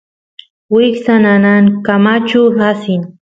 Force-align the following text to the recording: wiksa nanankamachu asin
wiksa 0.73 1.13
nanankamachu 1.23 2.41
asin 2.69 3.01